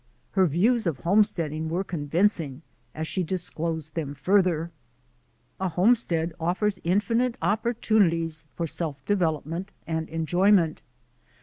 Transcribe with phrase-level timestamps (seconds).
[0.31, 2.63] Her views of homesteading were convincing,
[2.95, 4.71] as she disclosed them further:
[5.59, 10.81] "A homestead offers infinite opportunities for self development and enjoyment.